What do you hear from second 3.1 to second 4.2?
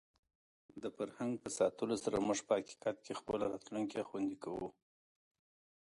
خپله راتلونکې